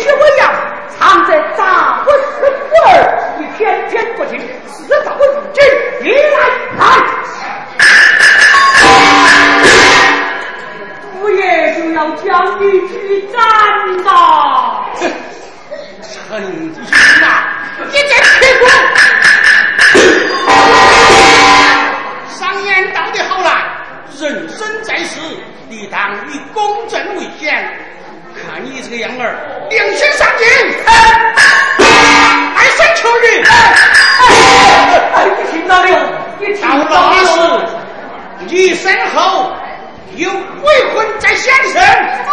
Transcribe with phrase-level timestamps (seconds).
[0.00, 0.42] 是我呀，
[0.98, 2.92] 藏在咋物室库儿，
[3.38, 5.34] 你天天不听，死找个人，
[6.02, 6.38] 你来
[6.78, 6.82] 来。
[11.20, 11.40] 我也
[11.74, 12.22] 就要将
[12.60, 12.92] 你去
[13.32, 13.34] 斩
[14.04, 14.08] 呐！
[16.02, 16.72] 陈英
[17.20, 17.26] 呐，
[17.90, 18.62] 你这客棍！
[22.28, 23.48] 商言道得好啦，
[24.20, 25.18] 人生在世，
[25.68, 27.72] 你当以公正为先。
[28.34, 29.53] 看你这个样儿。
[29.74, 30.46] 良心上进，
[32.54, 33.26] 爱生求人。
[34.22, 35.88] 哎，你听到了？
[36.38, 37.60] 你听到了？
[38.46, 39.52] 你身后
[40.14, 41.72] 有鬼魂在现身。
[41.72, 41.82] 什
[42.24, 42.30] 么？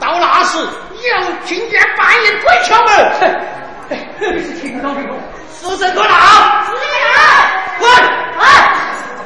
[0.00, 0.58] 到那时
[0.90, 2.90] 你要听见半夜鬼敲门。
[4.34, 5.14] 你是听到的吗？
[5.52, 6.64] 死神多大？
[6.66, 6.82] 死人！
[7.78, 7.88] 滚！
[8.40, 8.44] 哎，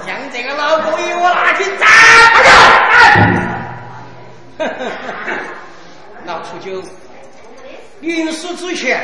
[0.07, 1.89] 将这个老狗给我拿去斩！
[4.59, 4.63] 哎！
[6.27, 6.85] 老秃鹫，
[8.01, 9.01] 临死之前，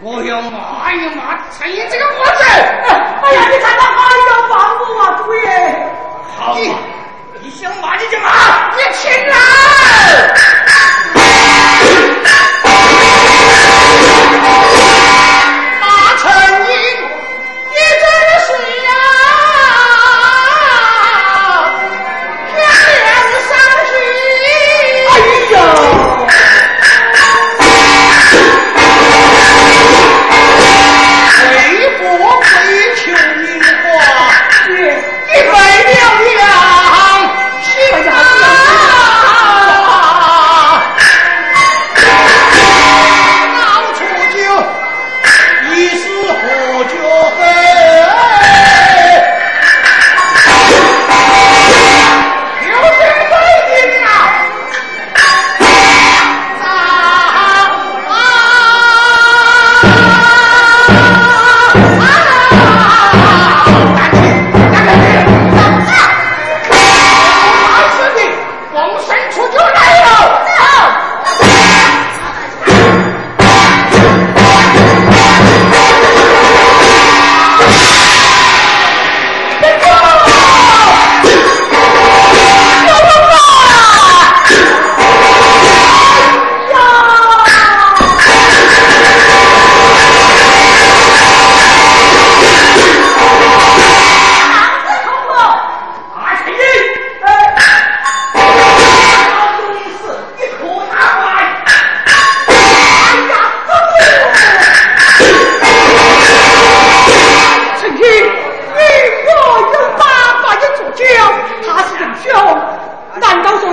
[0.00, 2.44] 我要骂一骂陈毅这个魔子！
[2.44, 5.46] 哎呀，你看他还要骂我啊，主爷！
[6.36, 6.78] 好嘛，
[7.40, 9.34] 你想骂你就骂，你起来！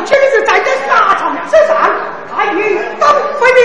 [0.06, 1.78] 今日在这沙场之上，
[2.36, 3.62] 他应当分明？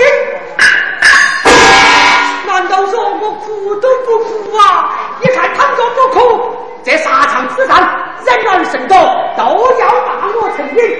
[2.45, 4.93] 难道说我哭都不哭啊？
[5.19, 8.97] 你看他说不哭，这沙场之上人儿甚多，
[9.35, 9.43] 都
[9.79, 10.96] 要骂我陈英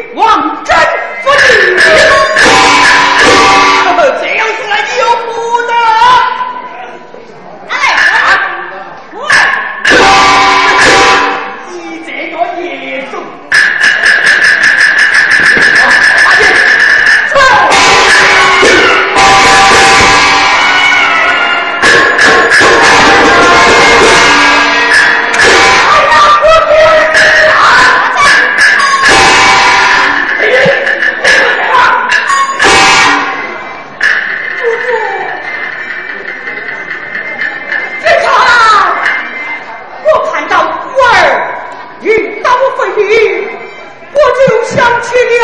[45.08, 45.44] 起了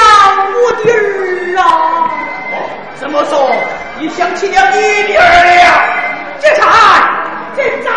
[0.53, 1.63] 我的儿啊！
[2.99, 3.51] 怎么说？
[3.99, 5.23] 你想起了你的儿
[5.55, 5.65] 了？
[6.39, 6.61] 警察，
[7.55, 7.89] 警察，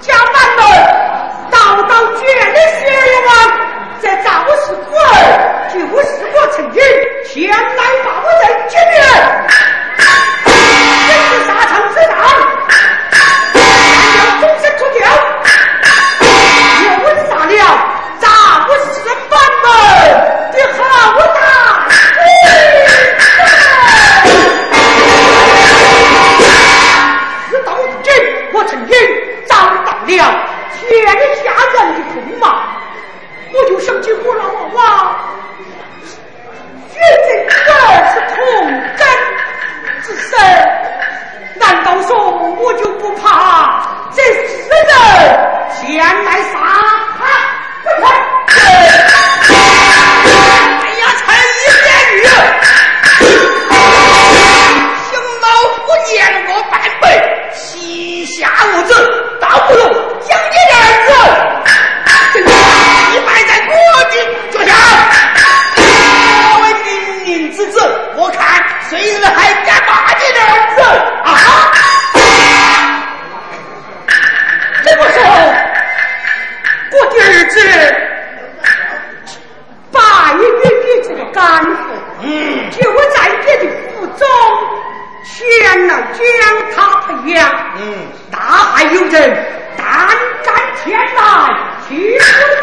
[0.00, 0.60] 家满门，
[1.50, 2.82] 道道绝的血
[3.26, 3.28] 王，
[4.00, 4.98] 这赵氏孤儿
[5.72, 5.82] 就是
[6.34, 6.80] 我曾经
[7.26, 7.82] 前来
[87.78, 89.12] 嗯，大海有人
[89.76, 89.86] 胆
[90.42, 91.18] 战天来，
[91.88, 92.24] 去死于他。
[92.24, 92.53] 嗯。